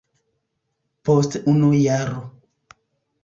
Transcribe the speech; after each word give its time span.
Post 1.09 1.37
unu 1.53 1.69
jaro. 1.81 2.17